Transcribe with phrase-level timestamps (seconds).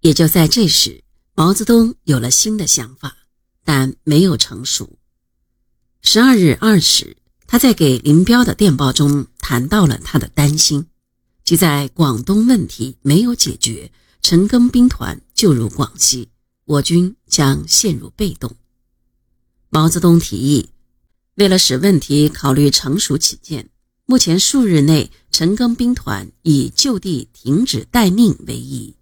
[0.00, 3.16] 也就在这时，毛泽东有了新的想法，
[3.64, 4.98] 但没有成熟。
[6.00, 10.86] 十二日二时，他在给林彪的电报中谈到了他的担心，
[11.44, 13.92] 即在广东问题没有解决，
[14.22, 16.30] 陈赓兵团就入广西，
[16.64, 18.56] 我军将陷入被动。
[19.68, 20.70] 毛泽东提议，
[21.34, 23.68] 为了使问题考虑成熟起见，
[24.06, 28.96] 目前数日内，陈赓兵团以就地停止待命为宜。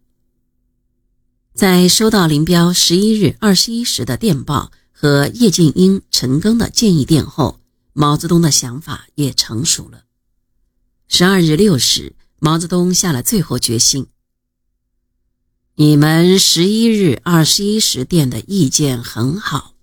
[1.58, 4.70] 在收到林彪十一日二十一时的电报。
[4.92, 7.60] 和叶剑英、陈赓的建议电后，
[7.92, 10.02] 毛泽东的想法也成熟了。
[11.06, 14.06] 十二日六时，毛泽东下了最后决心：
[15.76, 19.74] 你们十一日二十一时电的意见很好，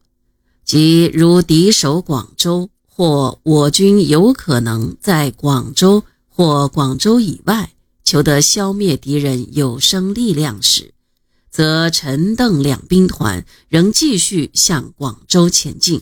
[0.65, 7.71] 即如敌守广州，或我军有可能在广州或广州以外
[8.03, 10.94] 求得消灭敌人有生力量时。
[11.55, 16.01] 则陈邓两兵团仍继续向广州前进。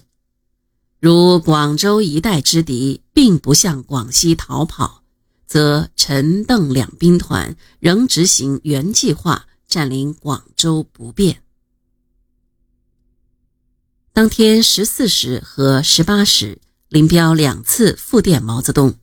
[0.99, 5.03] 如广州一带之敌并不向广西逃跑，
[5.45, 11.43] 则陈邓两兵团仍执行原计划占领广州不变。
[14.11, 18.95] 当天十四时和十八时，林彪两次复电毛泽东，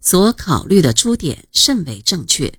[0.00, 2.54] 所考虑的诸点甚为正确。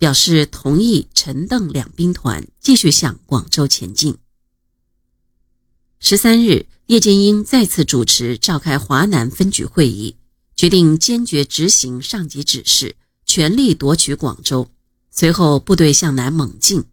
[0.00, 4.16] 表示同意陈邓两兵团继续向广州前进。
[5.98, 10.16] 十三日，叶剑英再次主持召开华南分局会议，
[10.56, 14.70] 决定坚决执行上级指示，全力夺取广州。
[15.10, 16.84] 随后，部队向南猛进。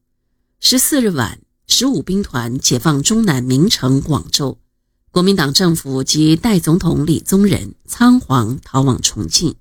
[0.60, 4.58] 十四日晚，十五兵团解放中南名城广州，
[5.12, 9.56] 国民党政府及代总统李宗仁仓皇逃往重庆，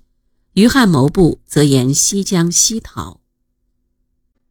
[0.51, 3.21] 余汉谋部则沿西江西逃。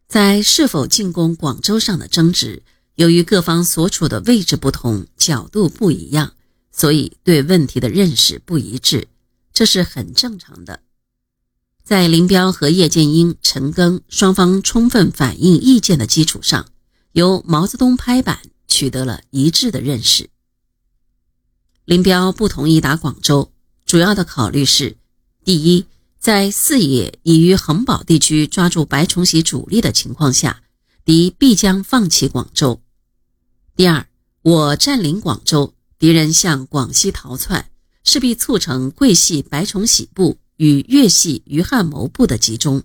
[0.08, 2.62] 在是否进攻广州上的争执，
[2.94, 6.34] 由于各方所处的位置不同、角度不一样，
[6.70, 9.08] 所以对问题的认识不一致，
[9.52, 10.80] 这是很正常的。
[11.82, 16.66] 在林彪和叶剑英、陈赓双方充分反映意见的基础上，
[17.12, 20.30] 由毛泽东拍板，取得了一致的认识。
[21.84, 23.52] 林彪不同意打广州，
[23.84, 24.96] 主要的考虑是：
[25.44, 25.86] 第一。
[26.26, 30.60] 在四野已于恒宝地区抓住白崇禧主力的情况下，
[31.04, 32.82] 敌必将放弃广州。
[33.76, 34.08] 第二，
[34.42, 37.70] 我占领广州，敌人向广西逃窜，
[38.02, 42.82] 势必促成桂系白崇禧部与粤系余汉谋部的集中，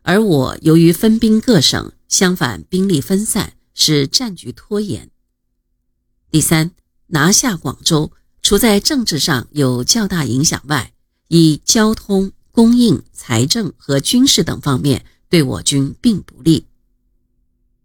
[0.00, 5.10] 而我由于分兵各省，相反兵力分散，使战局拖延。
[6.30, 6.70] 第三，
[7.08, 10.94] 拿下广州，除在政治上有较大影响外，
[11.28, 12.32] 以交通。
[12.60, 16.66] 供应、财政和军事等方面对我军并不利。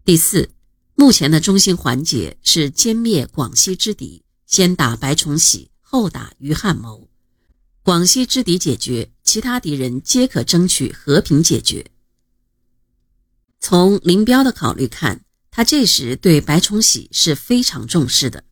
[0.03, 0.49] 第四，
[0.95, 7.07] 目前的中心环节是歼灭广西之敌，先打白崇禧，后打余汉谋。
[7.83, 11.89] 广西之敌解决，其他敌人皆可争取和平解决。
[13.61, 18.43] 从林彪的考虑看，他这时对白崇禧是非常重视的。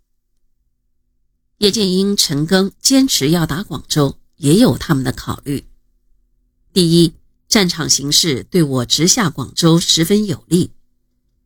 [1.58, 5.68] 叶剑英、陈赓坚持要打广州，也有他们的考虑。
[6.74, 7.14] 第一，
[7.48, 10.72] 战场形势对我直下广州十分有利。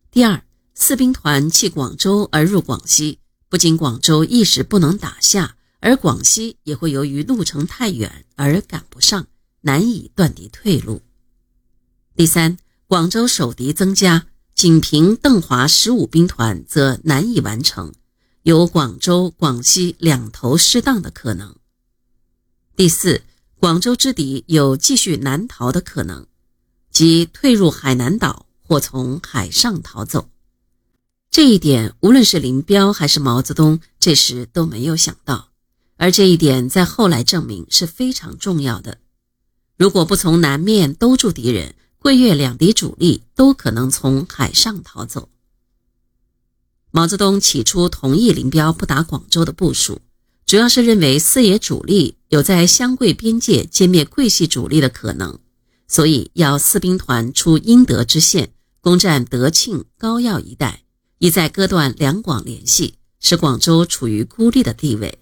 [0.09, 0.41] 第二，
[0.73, 9.27] 四兵团弃广州而入广西，不仅广州一时不能打下，而广西也会由于路程太远而赶不上，
[9.59, 11.01] 难以断敌退路。
[12.15, 17.93] 第三，广州守敌增加，仅凭邓华十五兵团则难以完成，
[18.43, 21.53] 有广州、广西两头失当的可能。
[22.77, 23.23] 第四。
[23.59, 26.27] 广州之敌有继续南逃的可能，
[26.91, 30.29] 即退入海南岛或从海上逃走。
[31.31, 35.49] 这一点，无论是林彪还是毛泽东，这时都没有想到。
[35.95, 38.99] 而这一点在后来证明是非常重要的。
[39.75, 45.29] 如果不从南面兜住敌人，桂粤两敌主力都可能从海上逃走。
[46.91, 49.99] 毛泽东起初同意林彪不打广州的部署。
[50.45, 55.39] 主要是认为四野主力有在湘桂边界歼灭桂系主力的可能，
[55.87, 58.51] 所以要四兵团出英德支线，
[58.81, 60.83] 攻占德庆、高要一带，
[61.19, 65.19] 意在割断两广联系，使广州处于孤立的地位。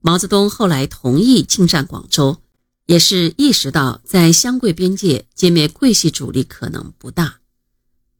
[0.00, 2.38] 毛泽东后来同意进占广州，
[2.86, 7.40] 也是意识到在湘桂边界歼灭桂系主力可能不大，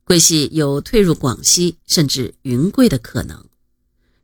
[0.05, 3.47] 桂系有退入广西甚至云贵的可能。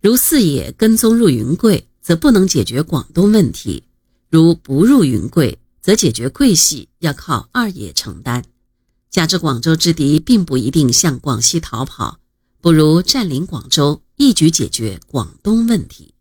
[0.02, 3.84] 如四野跟踪入云贵，则不能解决广东问题；
[4.28, 8.44] 如不入云贵，则解决桂系要靠二野承担。
[9.08, 12.18] 加之广州之敌并不一定向广西逃跑，
[12.60, 16.11] 不如占领广州，一举解决广东问题。